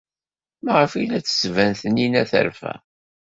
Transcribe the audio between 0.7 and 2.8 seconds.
ay la d-tettban Taninna terfa?